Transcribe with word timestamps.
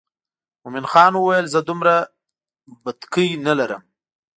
مومن 0.61 0.85
خان 0.91 1.13
وویل 1.15 1.45
زه 1.53 1.59
دومره 1.67 1.95
بتکۍ 2.83 3.29
نه 3.45 3.53
لرم. 3.59 3.81